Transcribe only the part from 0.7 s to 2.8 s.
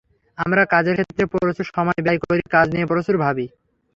কাজের ক্ষেত্রে প্রচুর সময় ব্যয় করি, কাজ